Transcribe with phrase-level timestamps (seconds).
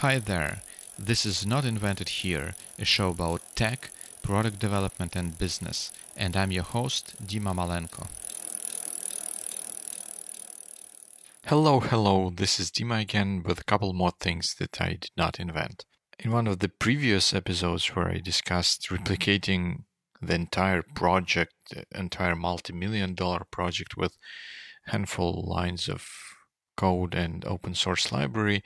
[0.00, 0.60] Hi there.
[0.98, 3.90] This is Not Invented Here, a show about tech,
[4.22, 8.06] product development, and business, and I'm your host, Dima Malenko.
[11.46, 15.40] Hello, hello, this is Dima again with a couple more things that I did not
[15.40, 15.86] invent.
[16.18, 19.84] In one of the previous episodes where I discussed replicating
[20.20, 24.18] the entire project, the entire multi-million dollar project with
[24.88, 26.06] handful lines of
[26.76, 28.62] code and open source library,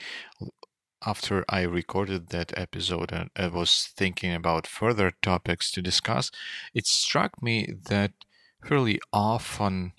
[1.04, 6.30] after I recorded that episode and I was thinking about further topics to discuss,
[6.74, 8.12] it struck me that
[8.66, 9.92] fairly often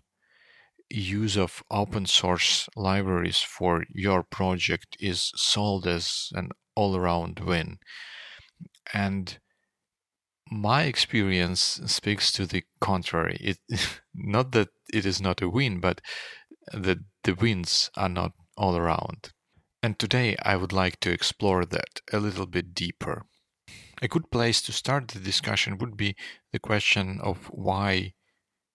[0.90, 7.80] use of open source libraries for your project is sold as an all around win.
[8.94, 9.40] And
[10.52, 13.38] my experience speaks to the contrary.
[13.40, 13.58] It,
[14.14, 16.02] not that it is not a win, but
[16.74, 19.32] that the wins are not all around.
[19.84, 23.26] And today I would like to explore that a little bit deeper.
[24.02, 26.16] A good place to start the discussion would be
[26.52, 28.14] the question of why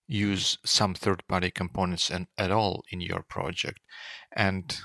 [0.09, 3.81] use some third-party components and at all in your project.
[4.35, 4.77] And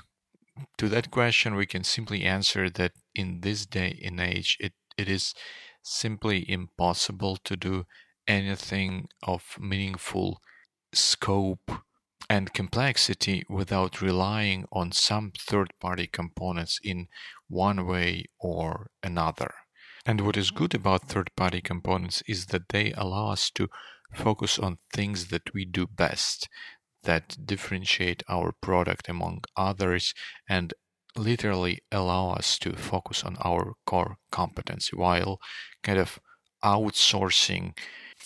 [0.78, 5.08] to that question, we can simply answer that in this day and age, it, it
[5.08, 5.34] is
[5.82, 7.84] simply impossible to do
[8.26, 10.40] anything of meaningful
[10.92, 11.70] scope
[12.28, 17.08] and complexity without relying on some third-party components in
[17.48, 19.52] one way or another.
[20.04, 23.68] And what is good about third-party components is that they allow us to
[24.14, 26.48] focus on things that we do best,
[27.04, 30.12] that differentiate our product among others
[30.48, 30.74] and
[31.16, 35.38] literally allow us to focus on our core competency while
[35.82, 36.18] kind of
[36.64, 37.76] outsourcing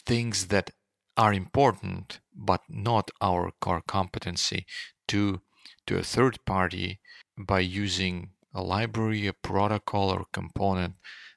[0.07, 0.71] things that
[1.17, 4.67] are important but not our core competency
[5.09, 5.41] to
[5.87, 7.01] to a third party
[7.39, 10.95] by using a library, a protocol or component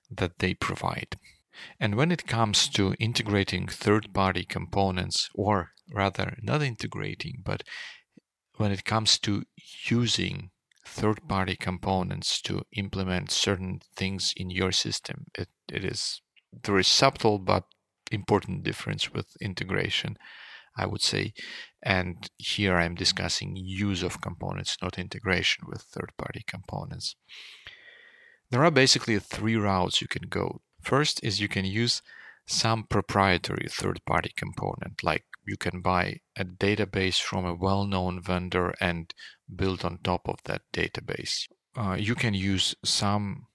[0.10, 1.16] that they provide.
[1.80, 7.64] And when it comes to integrating third party components, or rather not integrating, but
[8.56, 9.44] when it comes to
[9.90, 10.52] using
[10.86, 16.22] third party components to implement certain things in your system, it, it is
[16.64, 17.66] there is subtle but
[18.12, 20.18] important difference with integration,
[20.76, 21.34] I would say.
[21.82, 27.16] And here I'm discussing use of components, not integration with third party components.
[28.52, 30.62] There are basically three routes you can go.
[30.82, 32.02] First is you can use
[32.48, 38.22] some proprietary third party component, like you can buy a database from a well known
[38.22, 39.14] vendor and
[39.56, 41.48] build on top of that database.
[41.78, 43.48] Uh, you can use some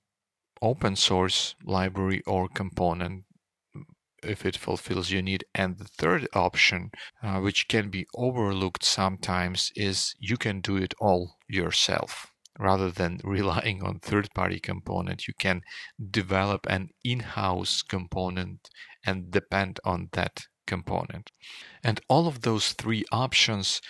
[0.62, 3.25] open source library or component
[4.26, 5.44] if it fulfills your need.
[5.54, 6.90] And the third option,
[7.22, 12.28] uh, which can be overlooked sometimes, is you can do it all yourself.
[12.58, 15.62] Rather than relying on third-party component, you can
[16.10, 18.68] develop an in-house component
[19.04, 21.30] and depend on that component.
[21.82, 23.80] And all of those three options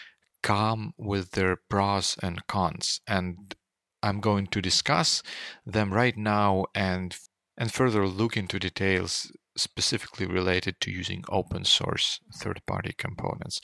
[0.43, 3.01] come with their pros and cons.
[3.07, 3.55] And
[4.03, 5.23] I'm going to discuss
[5.65, 7.17] them right now and
[7.57, 13.61] and further look into details specifically related to using open source third party components.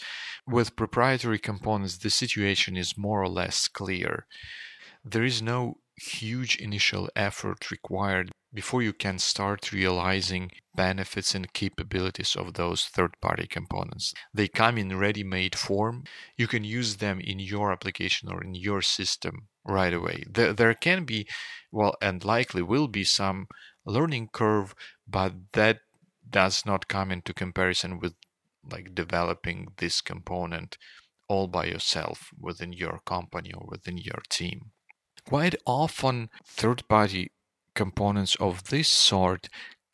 [0.47, 4.27] With proprietary components, the situation is more or less clear.
[5.05, 12.35] There is no huge initial effort required before you can start realizing benefits and capabilities
[12.35, 14.13] of those third party components.
[14.35, 16.05] They come in ready made form.
[16.37, 20.25] You can use them in your application or in your system right away.
[20.29, 21.27] There, there can be,
[21.71, 23.47] well, and likely will be some
[23.85, 24.75] learning curve,
[25.09, 25.81] but that
[26.29, 28.15] does not come into comparison with
[28.71, 30.77] like developing this component
[31.29, 34.73] all by yourself within your company or within your team.
[35.27, 37.31] Quite often, third party
[37.75, 39.49] components of this sort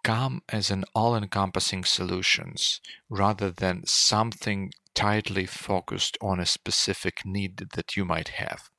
[0.07, 2.81] come as an all encompassing solutions
[3.11, 8.71] rather than something tightly focused on a specific need that you might have.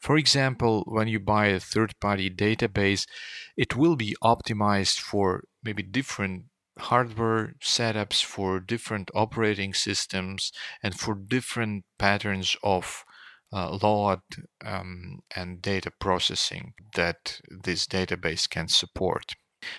[0.00, 3.06] For example, when you buy a third party database,
[3.54, 6.44] it will be optimized for maybe different
[6.78, 10.52] hardware setups for different operating systems
[10.82, 13.04] and for different patterns of
[13.52, 14.20] uh, load
[14.64, 19.34] um, and data processing that this database can support.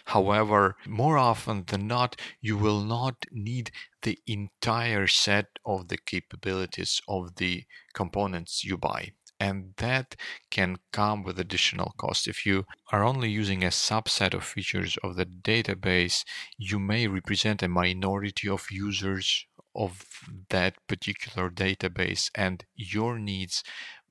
[0.05, 3.71] However, more often than not, you will not need
[4.01, 7.63] the entire set of the capabilities of the
[7.93, 9.11] components you buy.
[9.39, 10.15] And that
[10.51, 12.27] can come with additional cost.
[12.27, 16.23] If you are only using a subset of features of the database,
[16.57, 19.45] you may represent a minority of users
[19.75, 20.05] of
[20.49, 23.63] that particular database, and your needs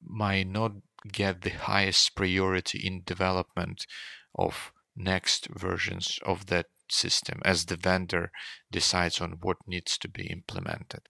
[0.05, 0.73] might not
[1.11, 3.87] get the highest priority in development
[4.35, 8.31] of next versions of that system as the vendor
[8.71, 11.09] decides on what needs to be implemented.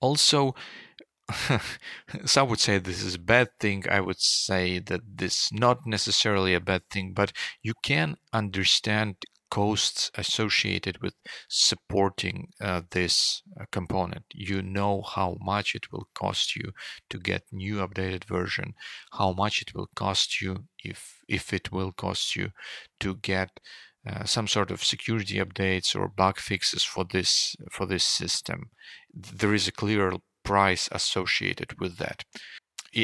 [0.00, 0.54] Also,
[2.26, 3.84] some would say this is a bad thing.
[3.90, 7.32] I would say that this is not necessarily a bad thing, but
[7.62, 9.16] you can understand
[9.54, 11.14] costs associated with
[11.48, 14.24] supporting uh, this uh, component.
[14.34, 16.72] You know how much it will cost you
[17.10, 18.74] to get new updated version,
[19.12, 22.50] how much it will cost you if if it will cost you
[22.98, 23.60] to get
[24.10, 28.70] uh, some sort of security updates or bug fixes for this for this system.
[29.14, 32.24] There is a clear price associated with that,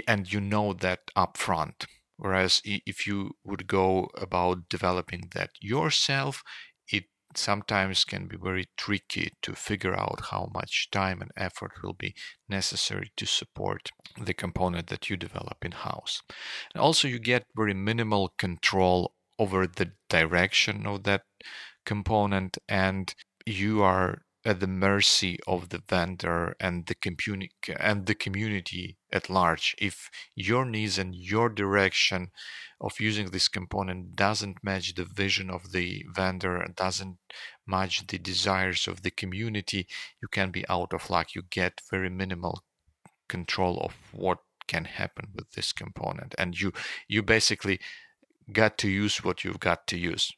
[0.08, 1.86] and you know that upfront.
[2.20, 6.42] Whereas if you would go about developing that yourself,
[6.86, 11.94] it sometimes can be very tricky to figure out how much time and effort will
[11.94, 12.14] be
[12.46, 13.88] necessary to support
[14.20, 16.20] the component that you develop in house.
[16.74, 21.22] And also, you get very minimal control over the direction of that
[21.86, 23.14] component, and
[23.46, 29.28] you are at the mercy of the vendor and the community and the community at
[29.28, 29.74] large.
[29.78, 32.30] If your needs and your direction
[32.80, 37.18] of using this component doesn't match the vision of the vendor doesn't
[37.66, 39.86] match the desires of the community
[40.22, 41.34] you can be out of luck.
[41.34, 42.62] You get very minimal
[43.28, 46.34] control of what can happen with this component.
[46.38, 46.72] And you
[47.08, 47.78] you basically
[48.50, 50.32] got to use what you've got to use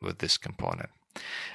[0.00, 0.90] with this component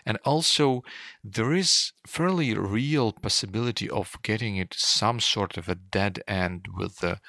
[0.06, 0.84] and also,
[1.24, 6.98] there is fairly real possibility of getting it some sort of a dead end with
[7.00, 7.20] the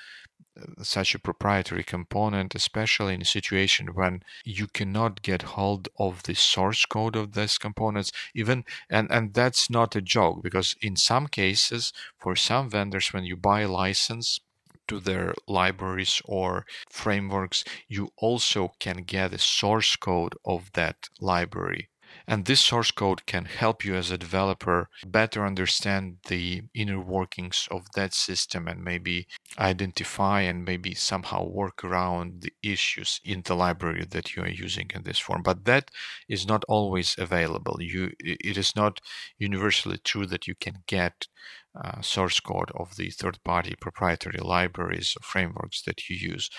[0.60, 6.22] uh, such a proprietary component, especially in a situation when you cannot get hold of
[6.24, 10.96] the source code of these components, even and, and that's not a joke because in
[10.96, 14.40] some cases, for some vendors, when you buy a license
[14.88, 21.89] to their libraries or frameworks, you also can get the source code of that library
[22.26, 27.68] and this source code can help you as a developer better understand the inner workings
[27.70, 29.26] of that system and maybe
[29.58, 34.90] identify and maybe somehow work around the issues in the library that you are using
[34.94, 35.42] in this form.
[35.42, 35.90] But that
[36.28, 37.76] is not always available.
[37.80, 39.00] You, it is not
[39.38, 41.26] universally true that you can get
[41.74, 46.50] uh, source code of the third party proprietary libraries or frameworks that you use.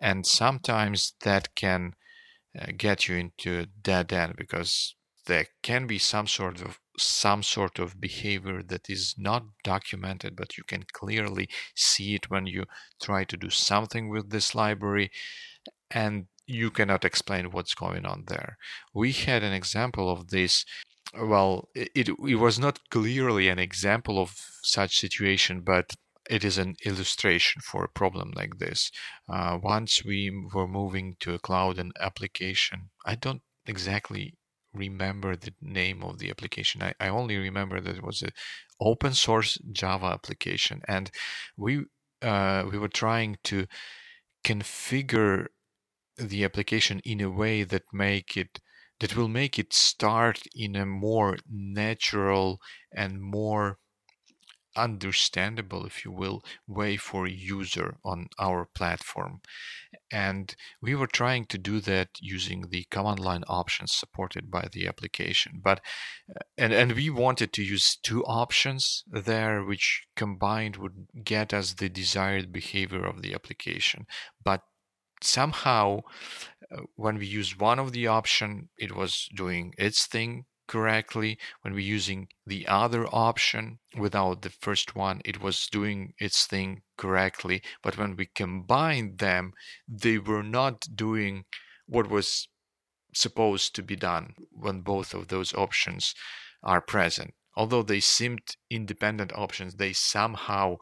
[0.00, 1.94] And sometimes that can
[2.58, 4.94] uh, get you into a dead end because
[5.30, 10.58] there can be some sort of some sort of behavior that is not documented but
[10.58, 12.64] you can clearly see it when you
[13.00, 15.08] try to do something with this library
[15.88, 18.58] and you cannot explain what's going on there
[18.92, 20.64] we had an example of this
[21.16, 25.94] well it, it was not clearly an example of such situation but
[26.28, 28.92] it is an illustration for a problem like this.
[29.28, 34.34] Uh, once we were moving to a cloud and application, I don't exactly
[34.72, 36.82] remember the name of the application.
[36.82, 38.30] I, I only remember that it was an
[38.80, 41.10] open source Java application, and
[41.56, 41.84] we
[42.22, 43.66] uh, we were trying to
[44.44, 45.46] configure
[46.16, 48.60] the application in a way that make it
[49.00, 52.60] that will make it start in a more natural
[52.94, 53.78] and more
[54.80, 59.40] understandable, if you will, way for a user on our platform.
[60.10, 64.86] And we were trying to do that using the command line options supported by the
[64.86, 65.60] application.
[65.62, 65.80] But
[66.34, 71.74] uh, and and we wanted to use two options there, which combined would get us
[71.74, 74.06] the desired behavior of the application.
[74.44, 74.62] But
[75.22, 76.00] somehow
[76.72, 81.74] uh, when we used one of the option it was doing its thing correctly when
[81.74, 87.60] we're using the other option without the first one it was doing its thing correctly.
[87.82, 89.52] But when we combined them
[89.88, 91.44] they were not doing
[91.86, 92.48] what was
[93.12, 96.14] supposed to be done when both of those options
[96.62, 100.76] are present although they seemed independent options, they somehow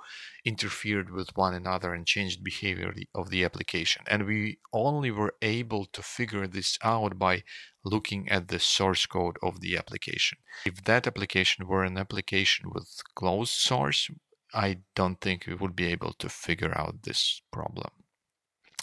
[0.45, 4.03] interfered with one another and changed behavior of the application.
[4.07, 7.43] And we only were able to figure this out by
[7.85, 10.39] looking at the source code of the application.
[10.65, 14.11] If that application were an application with closed source,
[14.55, 17.91] I don't think we would be able to figure out this problem.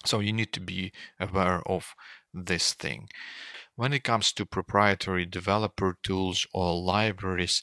[0.05, 1.95] So you need to be aware of
[2.33, 3.09] this thing.
[3.75, 7.61] When it comes to proprietary developer tools or libraries,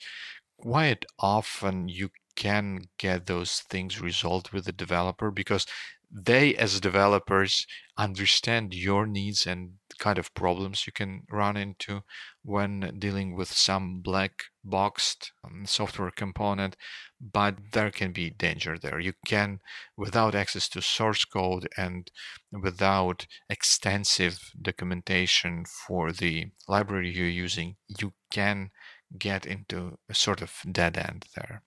[0.58, 5.30] quite often you can get those things resolved with the developer?
[5.30, 5.66] Because
[6.10, 7.66] they as developers
[7.96, 12.02] understand your needs and kind of problems you can run into
[12.42, 16.76] when dealing with some black boxed um, software component
[17.22, 19.60] but there can be danger there you can
[19.96, 22.10] without access to source code and
[22.50, 28.70] without extensive documentation for the library you're using you can
[29.16, 31.62] get into a sort of dead end there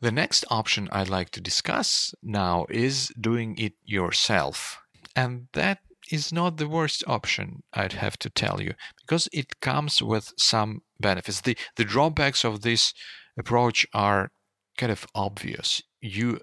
[0.00, 4.80] the next option I'd like to discuss now is doing it yourself.
[5.16, 5.78] And that
[6.10, 10.82] is not the worst option, I'd have to tell you, because it comes with some
[11.00, 11.40] benefits.
[11.40, 12.92] The, the drawbacks of this
[13.38, 14.30] approach are
[14.76, 15.82] kind of obvious.
[16.00, 16.40] You,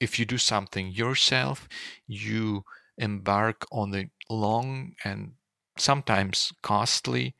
[0.00, 1.68] if you do something yourself,
[2.06, 2.64] you
[2.98, 5.32] embark on the long and
[5.78, 7.34] sometimes costly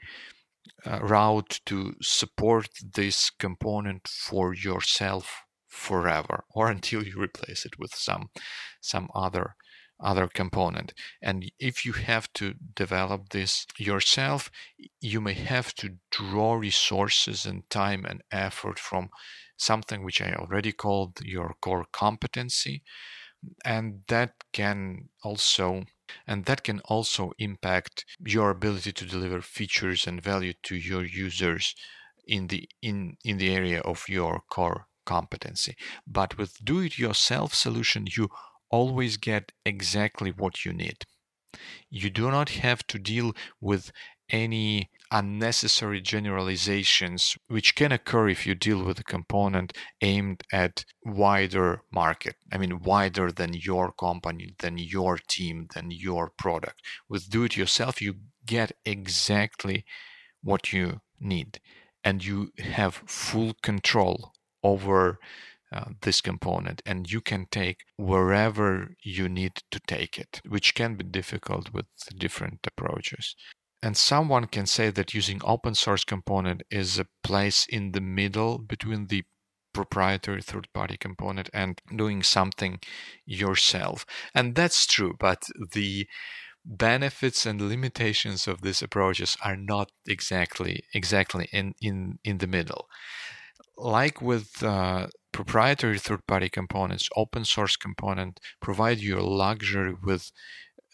[0.87, 7.95] uh, route to support this component for yourself forever or until you replace it with
[7.95, 8.31] some
[8.81, 9.57] some other
[10.01, 10.93] other component.
[11.23, 14.51] And if you have to develop this yourself
[15.01, 19.09] you may have to draw resources and time and effort from
[19.57, 22.83] something which i already called your core competency.
[23.65, 25.85] And that can also
[26.27, 31.75] and that can also impact your ability to deliver features and value to your users
[32.27, 35.77] in the in in the area of your core competency.
[36.07, 38.29] But with do it yourself solution you
[38.71, 41.05] always get exactly what you need.
[41.91, 43.93] You do not have to deal with
[44.29, 51.83] any unnecessary generalizations which can occur if you deal with a component aimed at wider
[51.93, 52.35] market.
[52.53, 56.83] I mean wider than your company than your team than your product.
[57.09, 59.85] With do it yourself you get exactly
[60.43, 61.61] what you need
[62.03, 64.33] and you have full control
[64.63, 65.19] over
[65.73, 70.95] uh, this component and you can take wherever you need to take it which can
[70.95, 73.35] be difficult with different approaches
[73.83, 78.59] and someone can say that using open source component is a place in the middle
[78.59, 79.25] between the
[79.73, 82.81] proprietary third party component and doing something
[83.27, 84.07] yourself.
[84.35, 85.43] And that's true, but
[85.73, 86.09] the
[86.65, 92.89] benefits and limitations of these approaches are not exactly exactly in in in the middle
[93.79, 95.07] like with uh,
[95.37, 100.33] proprietary third party components open source component provide you luxury with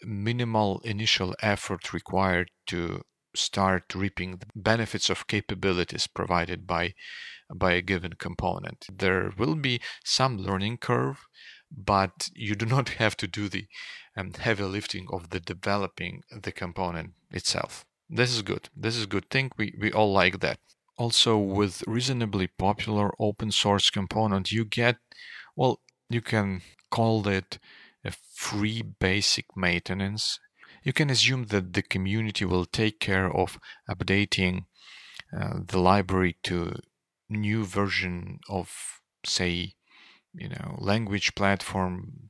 [0.03, 3.01] minimal initial effort required to
[3.33, 6.93] start reaping the benefits of capabilities provided by
[7.55, 8.85] by a given component.
[8.91, 11.19] There will be some learning curve,
[11.71, 13.65] but you do not have to do the
[14.17, 17.85] um, heavy lifting of the developing the component itself.
[18.09, 18.67] This is good.
[18.75, 19.51] This is good thing.
[19.57, 20.59] We we all like that.
[20.97, 24.97] Also, with reasonably popular open source component, you get
[25.55, 27.59] well, you can call it
[28.05, 30.39] a free basic maintenance,
[30.83, 33.59] you can assume that the community will take care of
[33.89, 34.65] updating
[35.37, 36.75] uh, the library to
[37.29, 39.73] new version of say
[40.33, 42.29] you know language platform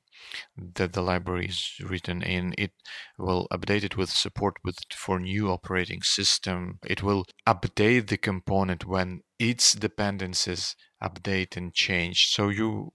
[0.57, 2.53] that the library is written in.
[2.57, 2.71] It
[3.17, 6.79] will update it with support with for new operating system.
[6.85, 12.27] It will update the component when its dependencies update and change.
[12.27, 12.91] So you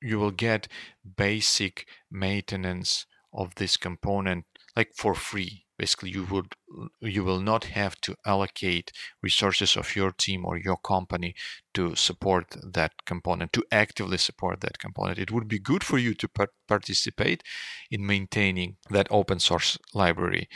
[0.00, 0.68] you will get
[1.16, 4.44] basic maintenance of this component
[4.76, 6.54] like for free basically you would
[7.00, 8.92] you will not have to allocate
[9.22, 11.34] resources of your team or your company
[11.74, 15.18] to support that component to actively support that component.
[15.18, 16.28] It would be good for you to
[16.68, 17.42] participate
[17.90, 20.48] in maintaining that open source library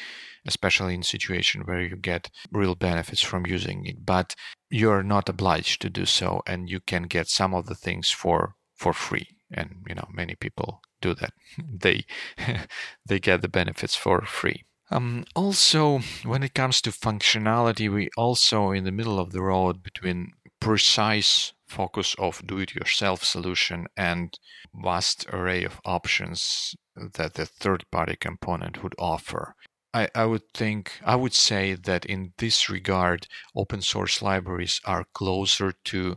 [0.47, 4.05] especially in situation where you get real benefits from using it.
[4.05, 4.35] But
[4.71, 8.55] you're not obliged to do so and you can get some of the things for
[8.75, 9.29] for free.
[9.53, 11.33] And you know many people do that.
[11.83, 12.05] They
[13.07, 18.71] they get the benefits for free um, also when it comes to functionality we also
[18.71, 24.39] in the middle of the road between precise focus of do-it-yourself solution and
[24.75, 29.55] vast array of options that the third party component would offer.
[29.93, 35.07] I, I would think I would say that in this regard, open source libraries are
[35.15, 36.17] closer to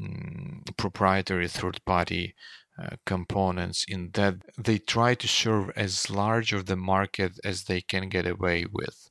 [0.00, 2.34] um, proprietary third party
[2.78, 7.80] uh, components in that they try to serve as large of the market as they
[7.80, 9.10] can get away with.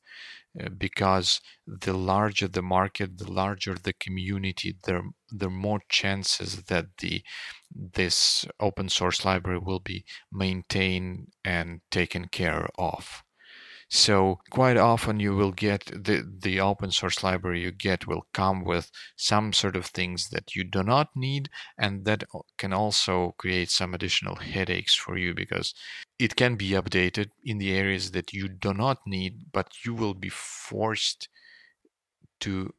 [0.60, 5.04] Uh, because the larger the market, the larger the community, there
[5.42, 7.22] are more chances that the
[7.72, 13.24] this open source library will be maintained and taken care of.
[13.92, 18.64] So quite often you will get the, the open source library you get will come
[18.64, 22.24] with some sort of things that you do not need and that
[22.58, 25.74] can also create some additional headaches for you because
[26.20, 30.14] it can be updated in the areas that you do not need, but you will
[30.14, 31.28] be forced
[32.42, 32.74] to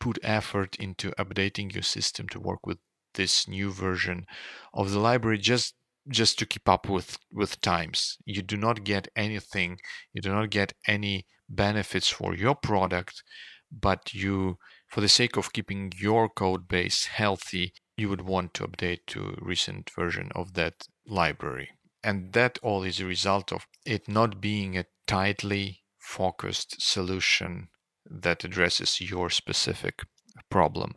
[0.00, 2.78] put effort into updating your system to work with
[3.14, 4.26] this new version
[4.72, 5.74] of the library just
[6.08, 8.18] just to keep up with with times.
[8.24, 9.78] You do not get anything
[10.12, 13.22] you do not get any benefits for your product
[13.70, 18.66] but you for the sake of keeping your code base healthy you would want to
[18.66, 21.70] update to recent version of that library.
[22.02, 27.68] And that all is a result of it not being a tightly focused solution
[28.06, 30.04] that addresses your specific
[30.50, 30.94] problem.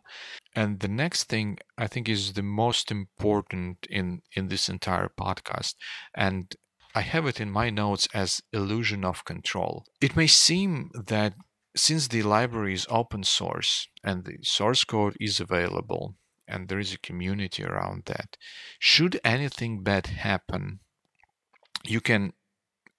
[0.54, 5.74] And the next thing I think is the most important in, in this entire podcast.
[6.14, 6.54] And
[6.94, 9.86] I have it in my notes as illusion of control.
[10.00, 11.34] It may seem that
[11.74, 16.92] since the library is open source and the source code is available and there is
[16.92, 18.36] a community around that,
[18.78, 20.80] should anything bad happen,
[21.82, 22.34] you can,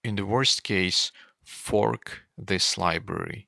[0.04, 1.12] in the worst case,
[1.44, 3.48] fork this library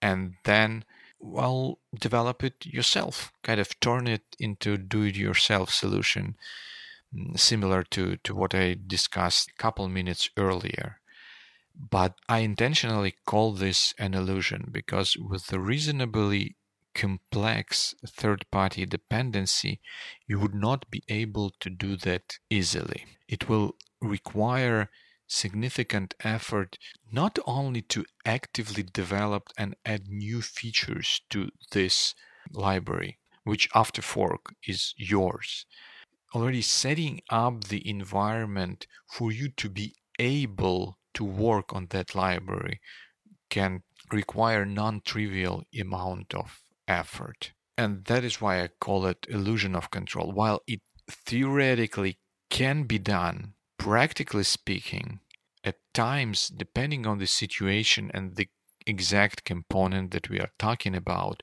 [0.00, 0.84] and then
[1.20, 6.36] well develop it yourself kind of turn it into do it yourself solution
[7.14, 11.00] mm, similar to to what i discussed a couple minutes earlier.
[11.90, 16.56] But i intentionally call this an illusion because with the reasonably
[16.94, 19.80] complex third party dependency
[20.26, 23.04] you would not be able to do that easily.
[23.28, 24.90] It will require
[25.28, 26.78] significant effort
[27.12, 32.14] not only to actively develop and add new features to this
[32.50, 35.66] library, which after fork is yours,
[36.34, 42.80] already setting up the environment for you to be able to work on that library
[43.50, 43.82] can
[44.12, 47.52] require non-trivial amount of effort.
[47.76, 50.32] And that is why I call it illusion of control.
[50.32, 52.18] While it theoretically
[52.50, 53.54] can be done
[53.88, 55.18] practically speaking,
[55.64, 58.46] at times, depending on the situation and the
[58.86, 61.42] exact component that we are talking about,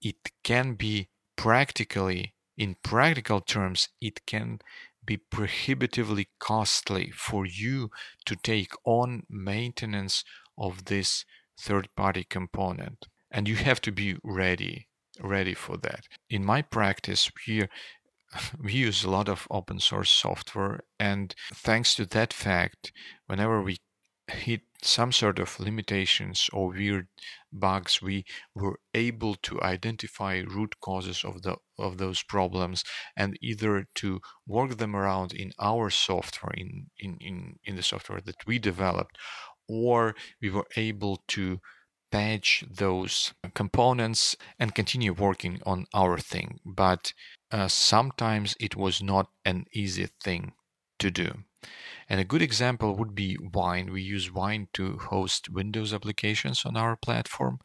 [0.00, 4.60] it can be practically, in practical terms, it can
[5.04, 7.90] be prohibitively costly for you
[8.26, 10.22] to take on maintenance
[10.56, 11.24] of this
[11.58, 13.08] third party component.
[13.28, 14.86] And you have to be ready
[15.20, 16.06] ready for that.
[16.30, 17.66] In my practice, we
[18.62, 22.92] we use a lot of open source software and thanks to that fact
[23.26, 23.76] whenever we
[24.28, 27.08] hit some sort of limitations or weird
[27.52, 32.82] bugs we were able to identify root causes of the of those problems
[33.16, 38.20] and either to work them around in our software in in in, in the software
[38.20, 39.18] that we developed
[39.68, 41.60] or we were able to
[42.12, 46.60] patch those components and continue working on our thing.
[46.64, 47.14] But
[47.52, 50.52] uh, sometimes it was not an easy thing
[50.98, 51.44] to do.
[52.08, 53.92] And a good example would be Wine.
[53.92, 57.58] We use Wine to host Windows applications on our platform.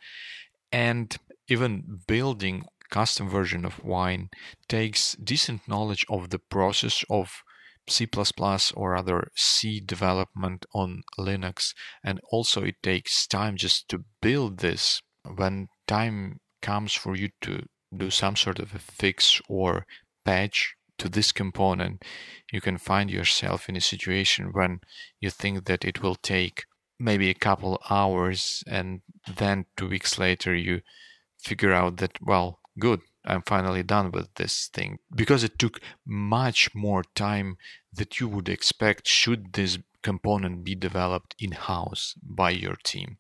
[0.72, 1.16] And
[1.48, 4.30] even building custom version of Wine
[4.68, 7.42] takes decent knowledge of the process of
[7.90, 8.08] C++
[8.76, 11.74] or other C development on Linux.
[12.04, 15.02] And also it takes time just to build this.
[15.24, 17.64] When time comes for you to
[17.96, 19.86] do some sort of a fix or
[20.26, 22.04] patch to this component,
[22.52, 24.82] you can find yourself in a situation when
[25.20, 26.66] you think that it will take
[27.00, 29.02] maybe a couple hours and
[29.36, 30.82] then two weeks later you
[31.38, 36.74] figure out that well good i'm finally done with this thing because it took much
[36.74, 37.58] more time
[37.94, 43.18] that you would expect should this component be developed in-house by your team.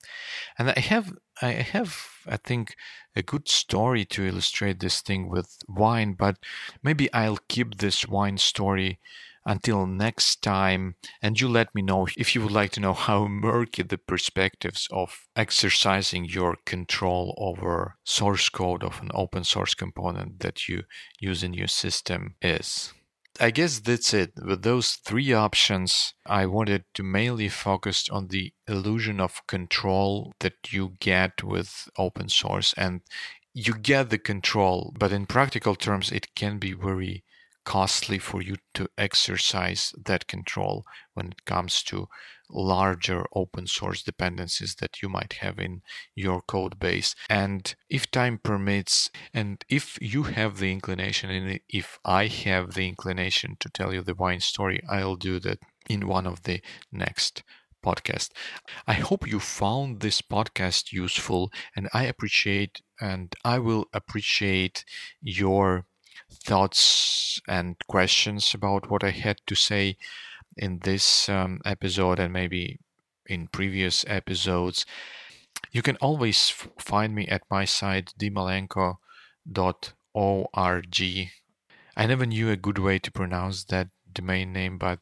[0.58, 1.92] And i have i have
[2.28, 2.76] i think
[3.16, 6.38] a good story to illustrate this thing with wine but
[6.82, 9.00] maybe i'll keep this wine story
[9.48, 13.26] until next time and you let me know if you would like to know how
[13.28, 20.42] murky the perspectives of exercising your control over source code of an open source component
[20.42, 20.84] that you
[21.20, 22.94] use in your system is
[23.40, 24.32] I guess that's it.
[24.44, 30.56] With those three options, I wanted to mainly focus on the illusion of control that
[30.72, 32.74] you get with open source.
[32.76, 33.02] And
[33.54, 37.24] you get the control, but in practical terms, it can be very
[37.68, 42.08] costly for you to exercise that control when it comes to
[42.50, 45.82] larger open source dependencies that you might have in
[46.16, 47.14] your code base.
[47.30, 52.88] And if time permits, and if you have the inclination, and if I have the
[52.88, 57.44] inclination to tell you the wine story, I'll do that in one of the next
[57.86, 58.30] podcast.
[58.88, 64.86] I hope you found this podcast useful and I appreciate and I will appreciate
[65.22, 65.86] your
[66.32, 69.98] thoughts and questions about what I had to say
[70.56, 72.80] in this um, episode and maybe
[73.26, 74.86] in previous episodes.
[75.72, 78.98] You can always f- find me at my site dimalenko.org.
[81.98, 85.00] I never knew a good way to pronounce that domain name, but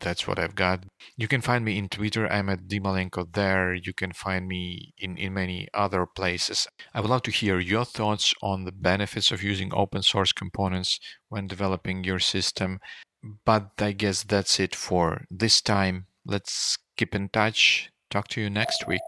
[0.00, 0.84] that's what I've got.
[1.16, 2.26] You can find me in Twitter.
[2.26, 3.74] I'm at Dimalenko there.
[3.74, 6.66] You can find me in, in many other places.
[6.94, 10.98] I would love to hear your thoughts on the benefits of using open source components
[11.28, 12.78] when developing your system.
[13.44, 16.06] But I guess that's it for this time.
[16.24, 17.90] Let's keep in touch.
[18.10, 19.02] Talk to you next week.